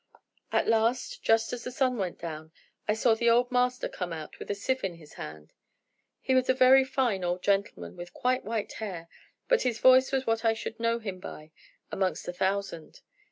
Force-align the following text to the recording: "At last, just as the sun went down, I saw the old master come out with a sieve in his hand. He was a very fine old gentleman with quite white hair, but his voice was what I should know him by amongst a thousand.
"At 0.51 0.65
last, 0.67 1.21
just 1.21 1.53
as 1.53 1.63
the 1.63 1.69
sun 1.69 1.95
went 1.95 2.17
down, 2.17 2.51
I 2.87 2.95
saw 2.95 3.13
the 3.13 3.29
old 3.29 3.51
master 3.51 3.87
come 3.87 4.11
out 4.11 4.39
with 4.39 4.49
a 4.49 4.55
sieve 4.55 4.83
in 4.83 4.95
his 4.95 5.13
hand. 5.13 5.53
He 6.19 6.33
was 6.33 6.49
a 6.49 6.55
very 6.55 6.83
fine 6.83 7.23
old 7.23 7.43
gentleman 7.43 7.95
with 7.95 8.11
quite 8.11 8.43
white 8.43 8.73
hair, 8.81 9.07
but 9.47 9.61
his 9.61 9.77
voice 9.77 10.11
was 10.11 10.25
what 10.25 10.43
I 10.43 10.55
should 10.55 10.79
know 10.79 10.97
him 10.97 11.19
by 11.19 11.51
amongst 11.91 12.27
a 12.27 12.33
thousand. 12.33 13.01